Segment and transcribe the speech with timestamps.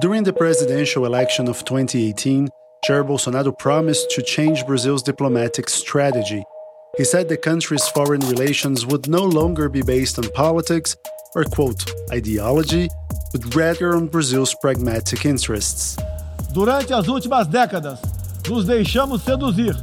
[0.00, 2.48] During the presidential election of 2018,
[2.84, 6.42] Jair Bolsonaro promised to change Brazil's diplomatic strategy.
[6.96, 10.96] He said the country's foreign relations would no longer be based on politics
[11.36, 12.88] or, quote, ideology,
[13.32, 15.96] but rather on Brazil's pragmatic interests.
[16.52, 18.00] Durante as últimas décadas,
[18.48, 19.76] nos deixamos seduzir,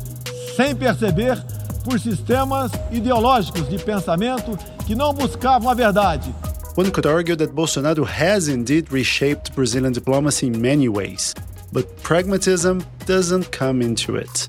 [0.57, 1.41] sem perceber,
[1.86, 6.36] por sistemas ideológicos de pensamento que não buscavam a verdade.
[6.76, 11.36] One could argue that Bolsonaro has indeed reshaped Brazilian diplomacy in many ways,
[11.73, 14.48] but pragmatism doesn't come into it.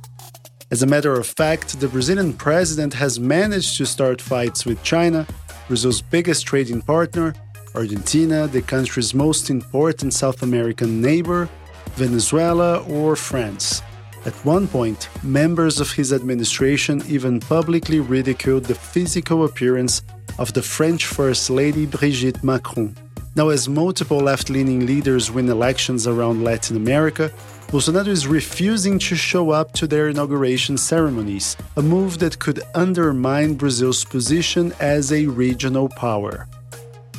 [0.70, 5.27] As a matter of fact, the Brazilian president has managed to start fights with China,
[5.66, 7.34] Brazil's biggest trading partner,
[7.74, 11.48] Argentina, the country's most important South American neighbor,
[11.96, 13.82] Venezuela, or France.
[14.24, 20.02] At one point, members of his administration even publicly ridiculed the physical appearance
[20.38, 22.96] of the French First Lady Brigitte Macron.
[23.34, 27.32] Now, as multiple left leaning leaders win elections around Latin America,
[27.66, 33.54] Bolsonaro is refusing to show up to their inauguration ceremonies, a move that could undermine
[33.54, 36.46] Brazil's position as a regional power.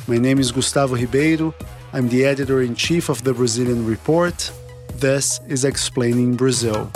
[0.06, 1.54] My name is Gustavo Ribeiro.
[1.92, 4.52] I'm the editor in chief of the Brazilian Report.
[5.04, 6.90] This is Explaining Brazil.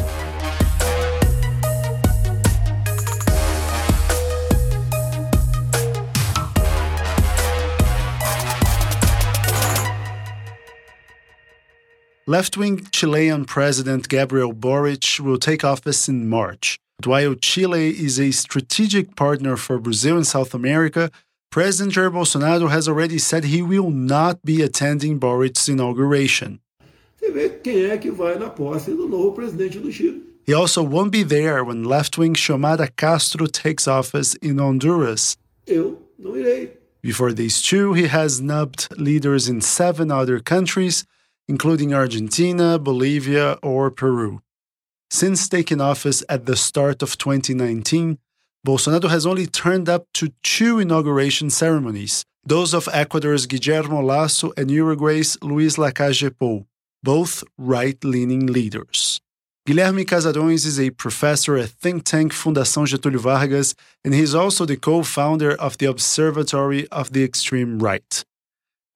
[12.26, 16.78] Left wing Chilean President Gabriel Boric will take office in March.
[17.04, 21.10] While Chile is a strategic partner for Brazil and South America,
[21.50, 26.60] President Jair Bolsonaro has already said he will not be attending Boric's inauguration.
[30.46, 35.36] He also won't be there when left wing Xiomara Castro takes office in Honduras.
[37.02, 41.04] Before these two, he has nubbed leaders in seven other countries,
[41.46, 44.40] including Argentina, Bolivia, or Peru.
[45.10, 48.18] Since taking office at the start of 2019,
[48.66, 54.70] Bolsonaro has only turned up to two inauguration ceremonies, those of Ecuador's Guillermo Lasso and
[54.70, 56.66] Uruguay's Luis Lacalle Pou,
[57.02, 59.20] both right leaning leaders.
[59.68, 64.78] Guilherme Casarões is a professor at think tank Fundação Getúlio Vargas, and he's also the
[64.78, 68.24] co founder of the Observatory of the Extreme Right.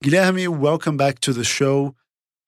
[0.02, 1.94] Guilherme, welcome back to the show.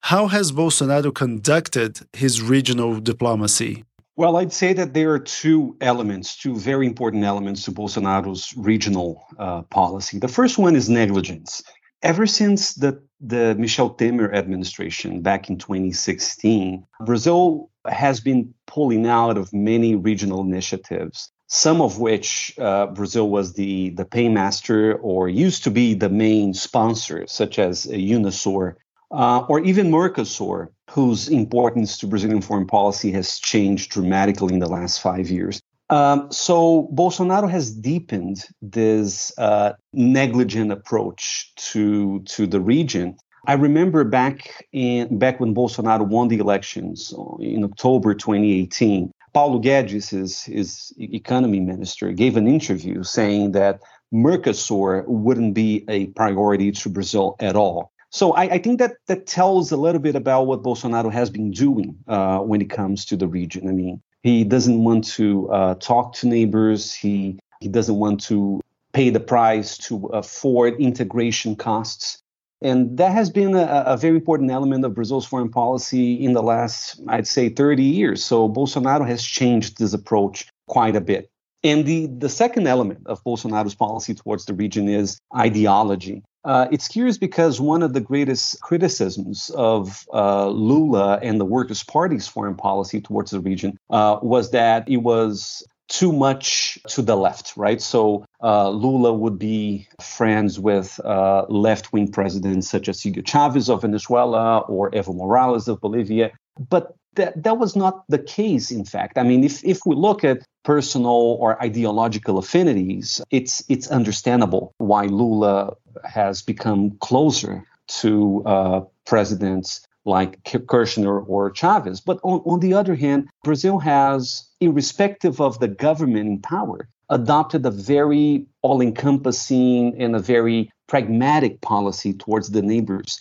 [0.00, 3.84] How has Bolsonaro conducted his regional diplomacy?
[4.16, 9.26] Well, I'd say that there are two elements, two very important elements to Bolsonaro's regional
[9.38, 10.18] uh, policy.
[10.18, 11.62] The first one is negligence.
[12.04, 19.38] Ever since the, the Michel Temer administration back in 2016, Brazil has been pulling out
[19.38, 25.64] of many regional initiatives, some of which uh, Brazil was the, the paymaster or used
[25.64, 28.74] to be the main sponsor, such as UNASUR
[29.10, 34.68] uh, or even Mercosur, whose importance to Brazilian foreign policy has changed dramatically in the
[34.68, 35.62] last five years.
[35.90, 43.16] Um, so Bolsonaro has deepened this uh, negligent approach to to the region.
[43.46, 49.12] I remember back in back when Bolsonaro won the elections in October 2018.
[49.34, 53.80] Paulo Guedes, his, his economy minister, gave an interview saying that
[54.14, 57.90] Mercosur wouldn't be a priority to Brazil at all.
[58.10, 61.50] So I, I, think that that tells a little bit about what Bolsonaro has been
[61.50, 63.68] doing uh, when it comes to the region.
[63.68, 66.92] I mean, he doesn't want to uh, talk to neighbors.
[66.92, 68.60] He he doesn't want to
[68.92, 72.18] pay the price to afford integration costs.
[72.62, 76.42] And that has been a, a, very important element of Brazil's foreign policy in the
[76.42, 78.24] last, I'd say, 30 years.
[78.24, 81.28] So Bolsonaro has changed this approach quite a bit.
[81.62, 86.22] And the, the second element of Bolsonaro's policy towards the region is ideology.
[86.44, 91.82] Uh, it's curious because one of the greatest criticisms of uh, Lula and the Workers'
[91.82, 97.16] Party's foreign policy towards the region uh, was that it was too much to the
[97.16, 97.80] left, right?
[97.80, 103.68] So uh, Lula would be friends with uh, left wing presidents such as Hugo Chavez
[103.68, 106.32] of Venezuela or Evo Morales of Bolivia.
[106.70, 109.18] But that, that was not the case, in fact.
[109.18, 115.04] I mean, if, if we look at personal or ideological affinities, it's, it's understandable why
[115.04, 115.74] Lula
[116.04, 122.00] has become closer to uh, presidents like Kirchner or Chavez.
[122.00, 127.64] But on, on the other hand, Brazil has, irrespective of the government in power, adopted
[127.64, 133.20] a very all encompassing and a very pragmatic policy towards the neighbors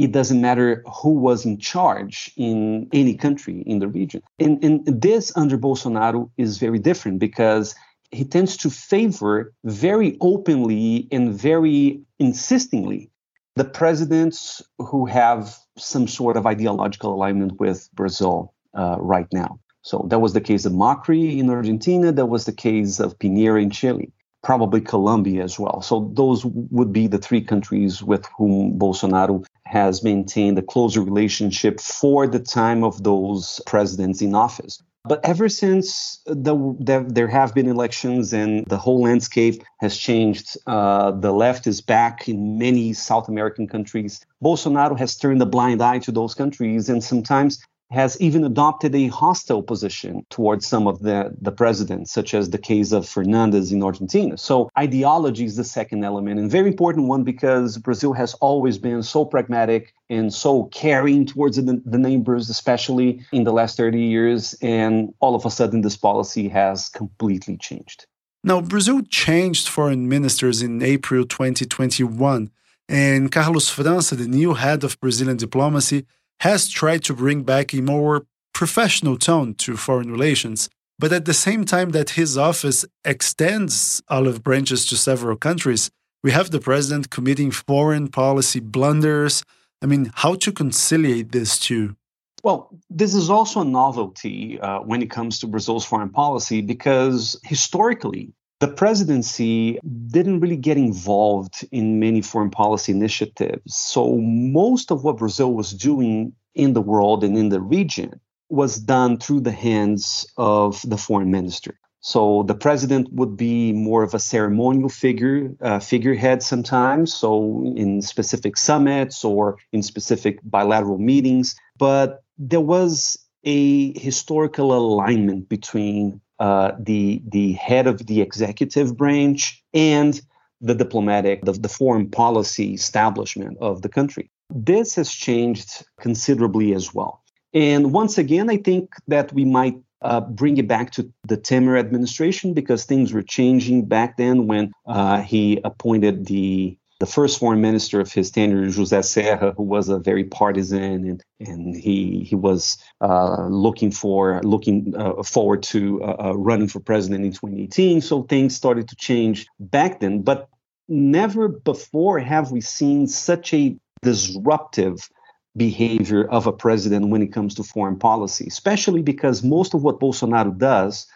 [0.00, 4.22] it doesn't matter who was in charge in any country in the region.
[4.38, 7.74] And, and this under Bolsonaro is very different because
[8.10, 13.10] he tends to favor very openly and very insistingly
[13.56, 19.60] the presidents who have some sort of ideological alignment with Brazil uh, right now.
[19.82, 22.12] So that was the case of Macri in Argentina.
[22.12, 24.12] That was the case of Piñera in Chile.
[24.42, 25.82] Probably Colombia as well.
[25.82, 31.80] So those would be the three countries with whom Bolsonaro has maintained a closer relationship
[31.80, 34.82] for the time of those presidents in office.
[35.04, 40.58] But ever since the, the, there have been elections and the whole landscape has changed,
[40.66, 44.20] uh, the left is back in many South American countries.
[44.44, 49.08] Bolsonaro has turned a blind eye to those countries, and sometimes has even adopted a
[49.08, 53.82] hostile position towards some of the, the presidents, such as the case of Fernandez in
[53.82, 54.36] Argentina.
[54.36, 59.02] So ideology is the second element, and very important one because Brazil has always been
[59.02, 64.54] so pragmatic and so caring towards the, the neighbors, especially in the last 30 years.
[64.60, 68.06] And all of a sudden, this policy has completely changed.
[68.42, 72.50] Now, Brazil changed foreign ministers in April 2021,
[72.88, 76.06] and Carlos França, the new head of Brazilian diplomacy,
[76.40, 80.68] has tried to bring back a more professional tone to foreign relations.
[80.98, 85.90] But at the same time that his office extends olive branches to several countries,
[86.22, 89.42] we have the president committing foreign policy blunders.
[89.82, 91.96] I mean, how to conciliate this two?
[92.42, 97.38] Well, this is also a novelty uh, when it comes to Brazil's foreign policy because
[97.44, 99.78] historically, the presidency
[100.08, 103.74] didn't really get involved in many foreign policy initiatives.
[103.74, 108.78] So most of what Brazil was doing in the world and in the region was
[108.78, 111.78] done through the hands of the foreign minister.
[112.00, 117.12] So the president would be more of a ceremonial figure, uh, figurehead sometimes.
[117.12, 125.48] So in specific summits or in specific bilateral meetings, but there was a historical alignment
[125.48, 130.20] between uh, the the head of the executive branch and
[130.62, 134.30] the diplomatic, the, the foreign policy establishment of the country.
[134.50, 137.22] This has changed considerably as well.
[137.52, 141.78] And once again, I think that we might uh, bring it back to the Temer
[141.78, 147.62] administration because things were changing back then when uh, he appointed the the first foreign
[147.62, 152.34] minister of his tenure, José Serra, who was a very partisan and and he he
[152.34, 158.02] was uh, looking for looking uh, forward to uh, uh running for president in 2018.
[158.02, 160.48] So things started to change back then, but
[160.88, 165.08] never before have we seen such a disruptive
[165.56, 170.00] behavior of a president when it comes to foreign policy, especially because most of what
[170.00, 171.06] Bolsonaro does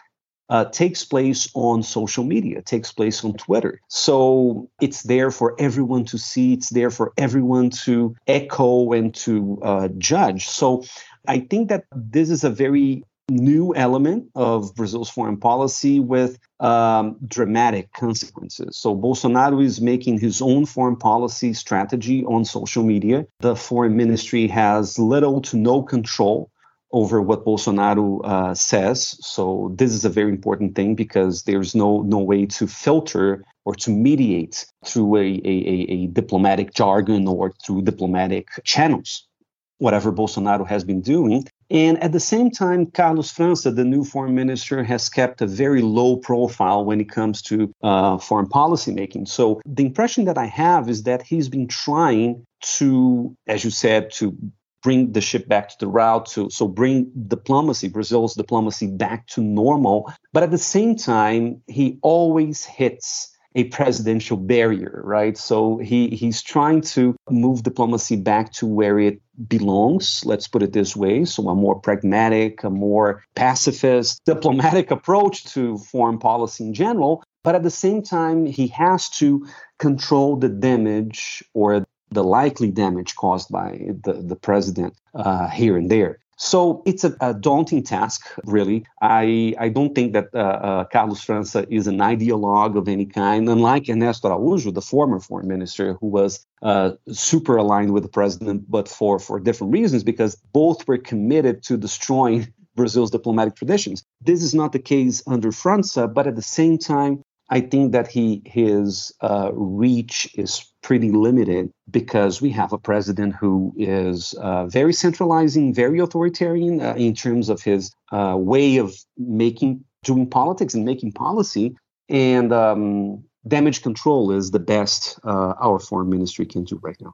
[0.49, 3.79] uh, takes place on social media, takes place on Twitter.
[3.87, 9.59] So it's there for everyone to see, it's there for everyone to echo and to
[9.63, 10.47] uh, judge.
[10.47, 10.83] So
[11.27, 17.17] I think that this is a very new element of Brazil's foreign policy with um,
[17.27, 18.77] dramatic consequences.
[18.77, 23.25] So Bolsonaro is making his own foreign policy strategy on social media.
[23.39, 26.51] The foreign ministry has little to no control
[26.91, 29.17] over what Bolsonaro uh, says.
[29.19, 33.75] So this is a very important thing because there's no no way to filter or
[33.75, 39.27] to mediate through a, a, a diplomatic jargon or through diplomatic channels
[39.77, 41.45] whatever Bolsonaro has been doing.
[41.69, 45.81] And at the same time, Carlos França, the new foreign minister, has kept a very
[45.81, 49.25] low profile when it comes to uh, foreign policy making.
[49.25, 52.45] So the impression that I have is that he's been trying
[52.77, 54.37] to, as you said, to
[54.83, 59.41] bring the ship back to the route, to so bring diplomacy, Brazil's diplomacy back to
[59.41, 60.13] normal.
[60.31, 65.37] But at the same time, he always hits a presidential barrier, right?
[65.37, 70.73] So he he's trying to move diplomacy back to where it belongs, let's put it
[70.73, 71.25] this way.
[71.25, 77.23] So a more pragmatic, a more pacifist, diplomatic approach to foreign policy in general.
[77.43, 79.47] But at the same time, he has to
[79.79, 85.89] control the damage or the likely damage caused by the, the president uh, here and
[85.89, 86.19] there.
[86.37, 88.85] So it's a, a, daunting task, really.
[89.01, 93.47] I, I don't think that uh, uh, Carlos França is an ideologue of any kind,
[93.47, 98.69] unlike Ernesto Araújo, the former foreign minister, who was uh, super aligned with the president,
[98.69, 104.03] but for, for different reasons, because both were committed to destroying Brazil's diplomatic traditions.
[104.19, 108.07] This is not the case under França, but at the same time, I think that
[108.07, 114.65] he his uh, reach is pretty limited because we have a president who is uh,
[114.65, 120.73] very centralizing, very authoritarian uh, in terms of his uh, way of making doing politics
[120.73, 121.75] and making policy,
[122.09, 127.13] and um, damage control is the best uh, our foreign ministry can do right now.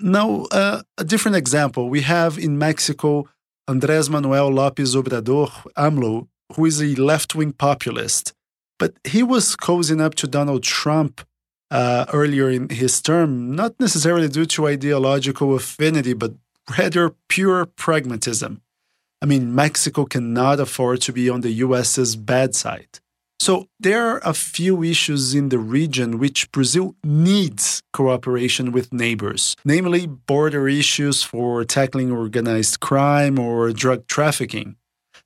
[0.00, 1.88] Now, uh, a different example.
[1.88, 3.28] We have in Mexico
[3.68, 8.32] Andrés Manuel López Obrador, AMLO, who is a left wing populist
[8.78, 11.26] but he was cozying up to Donald Trump
[11.70, 16.32] uh, earlier in his term, not necessarily due to ideological affinity, but
[16.78, 18.62] rather pure pragmatism.
[19.20, 23.00] I mean, Mexico cannot afford to be on the US's bad side.
[23.40, 29.54] So there are a few issues in the region which Brazil needs cooperation with neighbors,
[29.64, 34.76] namely border issues for tackling organized crime or drug trafficking.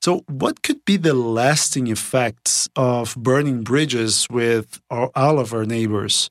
[0.03, 6.29] So, what could be the lasting effects of burning bridges with all of our neighbors?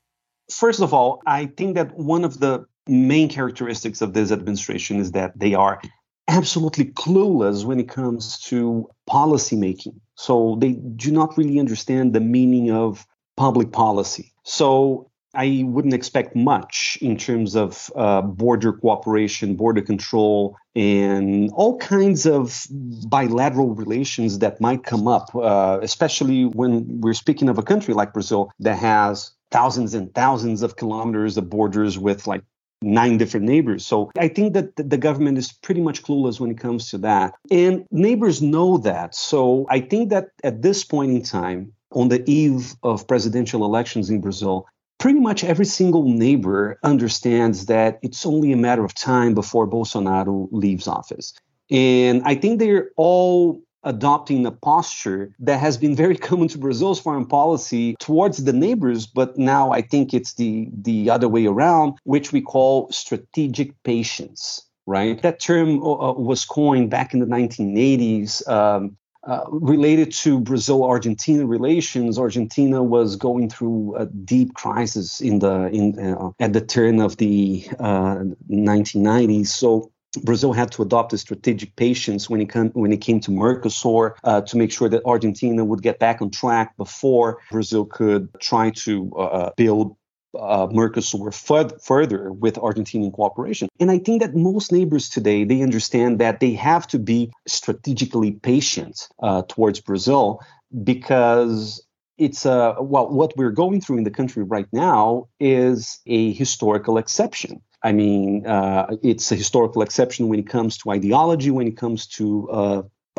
[0.52, 5.14] First of all, I think that one of the main characteristics of this administration is
[5.14, 5.82] that they are
[6.28, 10.02] absolutely clueless when it comes to policy making.
[10.16, 13.06] So they do not really understand the meaning of
[13.38, 14.34] public policy.
[14.44, 21.78] So I wouldn't expect much in terms of uh, border cooperation, border control, and all
[21.78, 22.68] kinds of
[23.08, 28.14] bilateral relations that might come up, uh, especially when we're speaking of a country like
[28.14, 32.44] Brazil that has thousands and thousands of kilometers of borders with like
[32.82, 33.86] nine different neighbors.
[33.86, 37.36] So I think that the government is pretty much clueless when it comes to that.
[37.52, 39.14] And neighbors know that.
[39.16, 44.10] So I think that at this point in time, on the eve of presidential elections
[44.10, 44.66] in Brazil,
[45.02, 50.48] pretty much every single neighbor understands that it's only a matter of time before Bolsonaro
[50.52, 51.34] leaves office.
[51.72, 57.00] And I think they're all adopting a posture that has been very common to Brazil's
[57.00, 61.98] foreign policy towards the neighbors, but now I think it's the the other way around,
[62.04, 64.68] which we call strategic patience.
[64.86, 68.48] Right, that term uh, uh was coined back in the 1980s.
[68.48, 75.40] Um, uh, related to Brazil Argentina relations, Argentina was going through a deep crisis in
[75.40, 79.42] the in uh, at the turn of the 1990s.
[79.42, 79.92] Uh, so
[80.24, 84.42] Brazil had to adopt a strategic patience when it, when it came to Mercosur uh,
[84.42, 89.14] to make sure that Argentina would get back on track before Brazil could try to
[89.16, 89.96] uh build
[90.38, 91.34] uh, Mercosur
[91.82, 93.70] further with Argentinian cooperation.
[93.80, 98.32] And I think that most neighbors today they understand that they have to be strategically
[98.32, 100.42] patient uh, towards Brazil
[100.84, 101.86] because
[102.18, 106.98] it's uh, well what we're going through in the country right now is a historical
[106.98, 111.78] exception I mean, uh, it's a historical exception when it comes to ideology, when it
[111.78, 112.48] comes to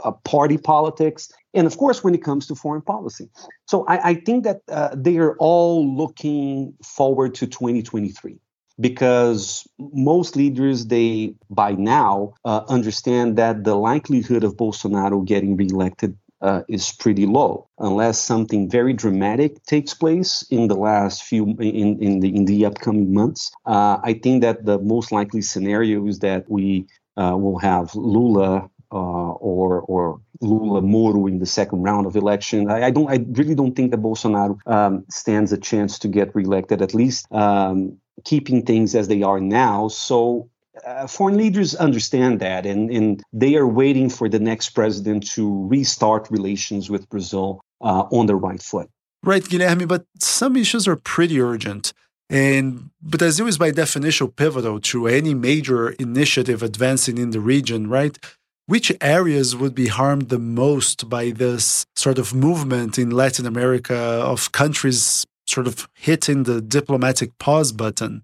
[0.05, 3.29] uh, party politics, and of course, when it comes to foreign policy.
[3.67, 8.39] So I, I think that uh, they are all looking forward to 2023
[8.81, 16.17] because most leaders they by now uh, understand that the likelihood of bolsonaro getting reelected
[16.43, 22.03] uh, is pretty low unless something very dramatic takes place in the last few in,
[22.03, 23.53] in the in the upcoming months.
[23.65, 28.69] Uh, I think that the most likely scenario is that we uh, will have Lula
[28.99, 32.71] or or Lula Moro in the second round of election.
[32.71, 33.09] I, I, don't.
[33.09, 36.83] I really don't think that Bolsonaro um, stands a chance to get reelected.
[36.83, 39.89] At least um, keeping things as they are now.
[39.89, 40.49] So
[40.87, 45.67] uh, foreign leaders understand that, and, and they are waiting for the next president to
[45.67, 48.89] restart relations with Brazil uh, on the right foot.
[49.25, 51.93] Right, Guilherme, but some issues are pretty urgent.
[52.29, 58.19] And Brazil is by definition pivotal to any major initiative advancing in the region, right?
[58.67, 63.97] Which areas would be harmed the most by this sort of movement in Latin America
[63.97, 68.23] of countries sort of hitting the diplomatic pause button?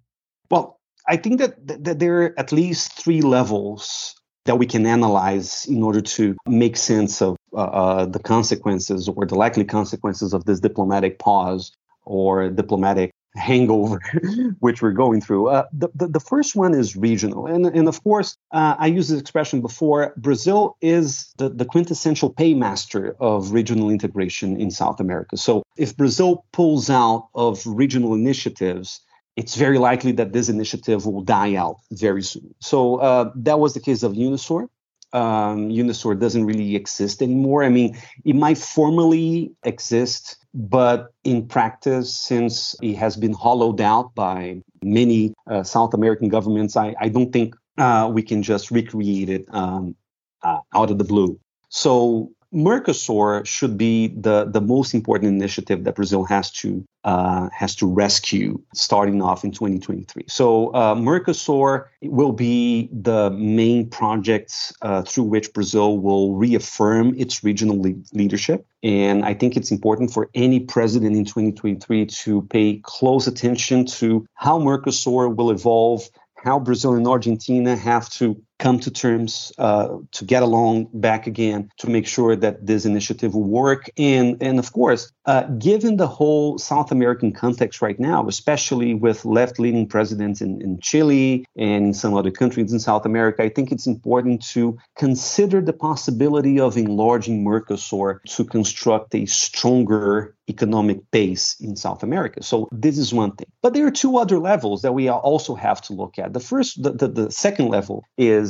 [0.50, 0.78] Well,
[1.09, 4.14] I think that, that there are at least three levels
[4.45, 9.26] that we can analyze in order to make sense of uh, uh, the consequences or
[9.26, 11.73] the likely consequences of this diplomatic pause
[12.04, 14.00] or diplomatic hangover
[14.61, 15.49] which we're going through.
[15.49, 17.47] Uh, the, the, the, first one is regional.
[17.47, 22.33] And, and of course, uh, I used this expression before Brazil is the, the quintessential
[22.33, 25.37] paymaster of regional integration in South America.
[25.37, 29.00] So if Brazil pulls out of regional initiatives,
[29.37, 32.54] it's very likely that this initiative will die out very soon.
[32.61, 34.68] So uh, that was the case of UNASUR.
[35.12, 37.62] Um, UNASUR doesn't really exist anymore.
[37.62, 44.12] I mean, it might formally exist, but in practice, since it has been hollowed out
[44.17, 49.29] by many uh, South American governments, I, I don't think uh, we can just recreate
[49.29, 49.95] it um,
[50.43, 51.38] uh, out of the blue.
[51.69, 57.75] So Mercosur should be the, the most important initiative that Brazil has to uh, has
[57.76, 60.25] to rescue starting off in 2023.
[60.28, 67.45] So uh, Mercosur will be the main project uh, through which Brazil will reaffirm its
[67.45, 68.67] regional le- leadership.
[68.83, 74.26] And I think it's important for any president in 2023 to pay close attention to
[74.35, 80.25] how Mercosur will evolve, how Brazil and Argentina have to come to terms, uh, to
[80.25, 83.88] get along back again, to make sure that this initiative will work.
[83.97, 89.25] And, and of course, uh, given the whole South American context right now, especially with
[89.25, 93.71] left leaning presidents in, in Chile and some other countries in South America, I think
[93.71, 101.57] it's important to consider the possibility of enlarging Mercosur to construct a stronger economic base
[101.61, 102.43] in South America.
[102.43, 103.49] So this is one thing.
[103.62, 106.33] But there are two other levels that we also have to look at.
[106.33, 108.48] The first, the, the, the second level is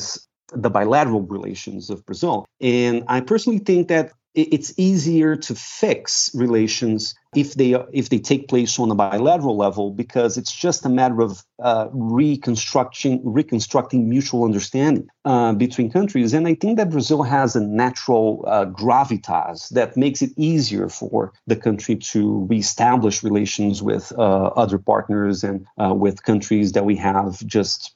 [0.52, 2.46] the bilateral relations of Brazil.
[2.60, 8.48] And I personally think that it's easier to fix relations if they if they take
[8.48, 14.44] place on a bilateral level because it's just a matter of uh, reconstructing reconstructing mutual
[14.44, 19.96] understanding uh, between countries and I think that Brazil has a natural uh, gravitas that
[19.96, 25.94] makes it easier for the country to reestablish relations with uh, other partners and uh,
[25.94, 27.94] with countries that we have just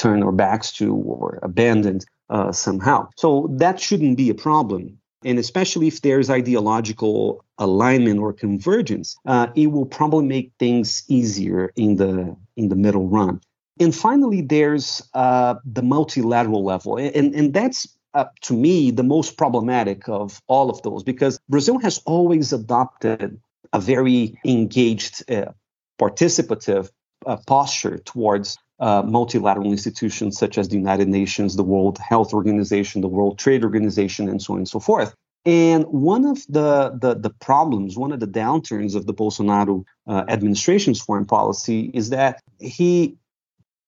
[0.00, 2.04] uh, turned our backs to or abandoned
[2.52, 3.08] somehow.
[3.16, 5.00] So that shouldn't be a problem.
[5.24, 11.72] And especially if there's ideological alignment or convergence, uh, it will probably make things easier
[11.76, 13.40] in the in the middle run.
[13.78, 19.36] And finally, there's uh, the multilateral level, and and that's uh, to me the most
[19.36, 23.40] problematic of all of those because Brazil has always adopted
[23.72, 25.52] a very engaged, uh,
[25.98, 26.90] participative
[27.26, 33.02] uh, posture towards uh, multilateral institutions such as the United Nations, the World Health Organization,
[33.02, 35.14] the World Trade Organization, and so on and so forth.
[35.46, 40.24] And one of the, the, the problems, one of the downturns of the Bolsonaro uh,
[40.28, 43.16] administration's foreign policy is that he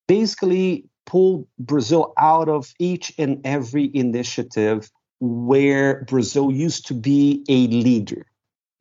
[0.09, 7.67] basically pulled Brazil out of each and every initiative where Brazil used to be a
[7.69, 8.27] leader.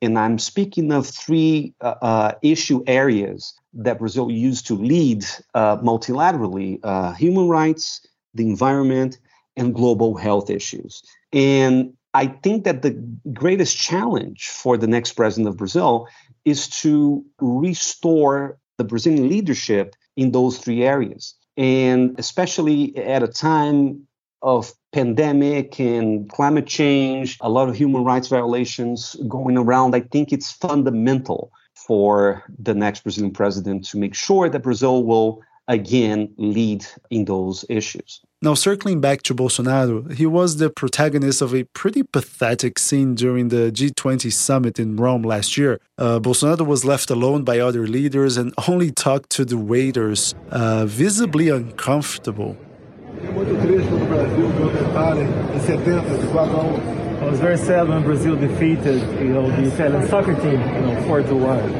[0.00, 5.24] And I'm speaking of three uh, uh, issue areas that Brazil used to lead
[5.54, 9.18] uh, multilaterally uh, human rights, the environment,
[9.56, 11.02] and global health issues.
[11.32, 12.90] And I think that the
[13.32, 16.06] greatest challenge for the next president of Brazil
[16.44, 21.34] is to restore the Brazilian leadership in those three areas.
[21.56, 24.06] And especially at a time
[24.42, 30.32] of pandemic and climate change, a lot of human rights violations going around, I think
[30.32, 36.84] it's fundamental for the next Brazilian president to make sure that Brazil will again lead
[37.10, 38.20] in those issues.
[38.42, 43.48] Now, circling back to Bolsonaro, he was the protagonist of a pretty pathetic scene during
[43.48, 45.80] the G20 summit in Rome last year.
[45.96, 50.86] Uh, Bolsonaro was left alone by other leaders and only talked to the waiters, uh,
[50.86, 52.56] visibly uncomfortable.
[57.22, 61.02] I was very sad when Brazil defeated, you know, the Italian soccer team, you know,
[61.06, 61.72] four to one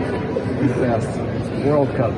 [0.62, 0.76] this
[1.66, 2.12] World Cup.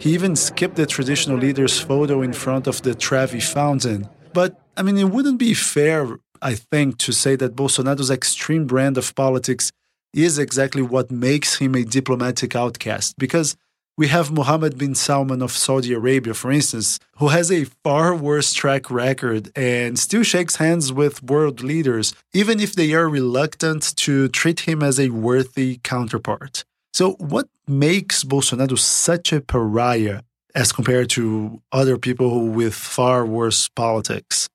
[0.00, 4.08] He even skipped the traditional leader's photo in front of the Trevi fountain.
[4.32, 8.96] But I mean, it wouldn't be fair, I think, to say that Bolsonaro's extreme brand
[8.96, 9.72] of politics
[10.14, 13.56] is exactly what makes him a diplomatic outcast, because
[13.98, 18.52] we have Mohammed bin Salman of Saudi Arabia, for instance, who has a far worse
[18.52, 24.28] track record and still shakes hands with world leaders, even if they are reluctant to
[24.28, 26.64] treat him as a worthy counterpart.
[26.92, 30.20] So, what makes Bolsonaro such a pariah
[30.54, 34.48] as compared to other people with far worse politics?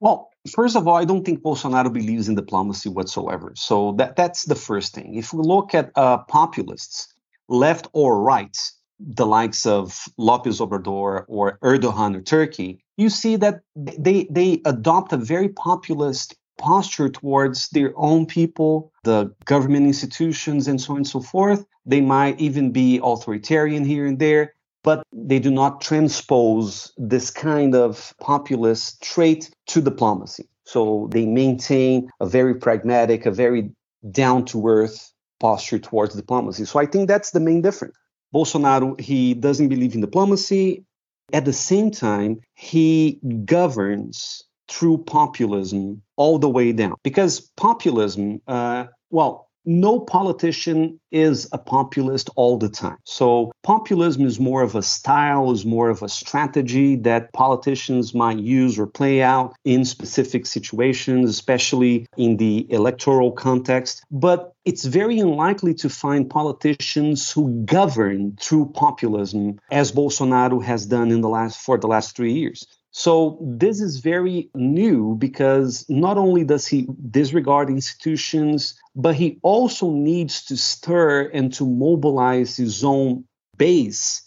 [0.00, 3.52] Well, first of all, I don't think Bolsonaro believes in diplomacy whatsoever.
[3.56, 5.16] So that that's the first thing.
[5.16, 7.14] If we look at uh, populists,
[7.50, 8.56] left or right,
[8.98, 15.12] the likes of Lopez Obrador or Erdogan or Turkey, you see that they they adopt
[15.12, 21.06] a very populist posture towards their own people, the government institutions, and so on and
[21.06, 21.64] so forth.
[21.86, 27.74] They might even be authoritarian here and there, but they do not transpose this kind
[27.74, 30.48] of populist trait to diplomacy.
[30.64, 33.70] So they maintain a very pragmatic, a very
[34.10, 35.10] down to earth
[35.40, 36.64] posture towards diplomacy.
[36.64, 37.96] So I think that's the main difference.
[38.34, 40.84] Bolsonaro, he doesn't believe in diplomacy.
[41.32, 46.94] At the same time, he governs through populism all the way down.
[47.02, 52.96] Because populism, uh, well, no politician is a populist all the time.
[53.04, 58.38] So populism is more of a style, is more of a strategy that politicians might
[58.38, 64.02] use or play out in specific situations, especially in the electoral context.
[64.10, 71.10] But it's very unlikely to find politicians who govern through populism as Bolsonaro has done
[71.10, 72.66] in the last for the last 3 years.
[72.92, 79.92] So this is very new because not only does he disregard institutions, but he also
[79.92, 83.24] needs to stir and to mobilize his own
[83.56, 84.22] base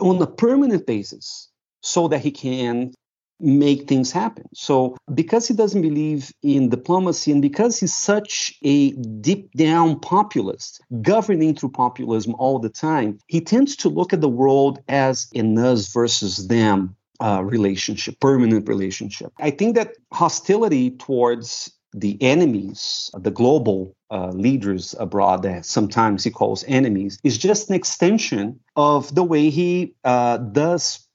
[0.00, 1.48] on a permanent basis
[1.82, 2.92] so that he can
[3.40, 4.48] make things happen.
[4.54, 10.80] So, because he doesn't believe in diplomacy and because he's such a deep down populist,
[11.02, 15.58] governing through populism all the time, he tends to look at the world as an
[15.58, 19.32] us versus them uh, relationship, permanent relationship.
[19.40, 26.30] I think that hostility towards the enemies, the global uh, leaders abroad that sometimes he
[26.30, 31.06] calls enemies, is just an extension of the way he uh, does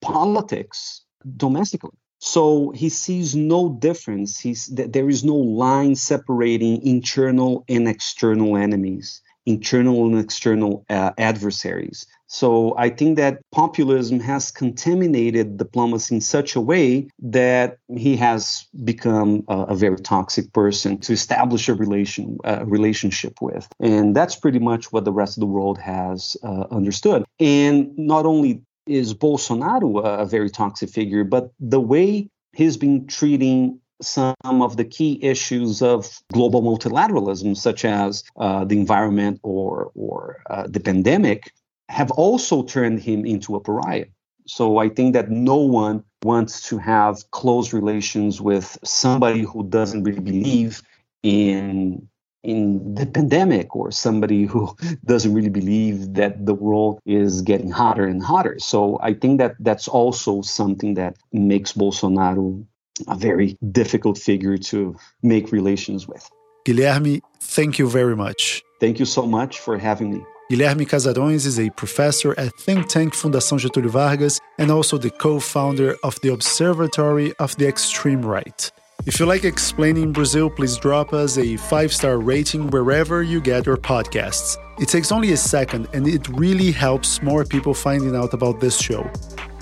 [0.00, 1.02] politics
[1.36, 1.96] domestically.
[2.18, 4.38] So he sees no difference.
[4.38, 12.06] He's, there is no line separating internal and external enemies, internal and external uh, adversaries.
[12.32, 18.68] So I think that populism has contaminated diplomacy in such a way that he has
[18.84, 24.36] become a, a very toxic person to establish a relation a relationship with, and that's
[24.36, 27.24] pretty much what the rest of the world has uh, understood.
[27.40, 33.80] And not only is Bolsonaro a, very toxic figure, but the way he's been treating
[34.02, 40.42] some of the key issues of global multilateralism, such as uh, the environment or or
[40.50, 41.52] uh, the pandemic,
[41.88, 44.06] have also turned him into a pariah.
[44.46, 50.02] So I think that no one wants to have close relations with somebody who doesn't
[50.02, 50.82] really believe
[51.22, 52.08] in
[52.42, 54.74] in the pandemic or somebody who
[55.04, 58.58] doesn't really believe that the world is getting hotter and hotter.
[58.58, 62.64] So I think that that's also something that makes Bolsonaro
[63.08, 66.28] a very difficult figure to make relations with.
[66.66, 68.62] Guilherme, thank you very much.
[68.80, 70.24] Thank you so much for having me.
[70.50, 75.38] Guilherme Casarões is a professor at think tank Fundação Getúlio Vargas and also the co
[75.38, 78.70] founder of the Observatory of the Extreme Right.
[79.06, 83.64] If you like explaining Brazil, please drop us a five star rating wherever you get
[83.64, 84.58] your podcasts.
[84.78, 88.78] It takes only a second and it really helps more people finding out about this
[88.78, 89.10] show.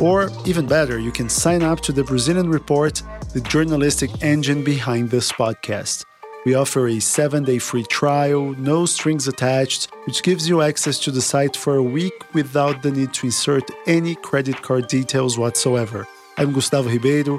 [0.01, 3.01] Or, even better, you can sign up to the Brazilian Report,
[3.33, 6.05] the journalistic engine behind this podcast.
[6.45, 11.13] We offer a seven day free trial, no strings attached, which gives you access to
[11.13, 16.09] the site for a week without the need to insert any credit card details whatsoever.
[16.37, 17.39] I'm Gustavo Ribeiro.